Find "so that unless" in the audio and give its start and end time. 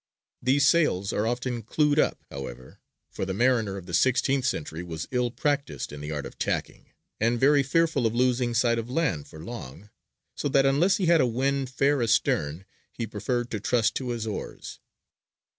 10.33-10.97